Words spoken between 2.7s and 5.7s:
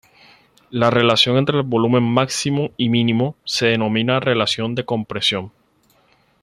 y mínimo se denomina relación de compresión.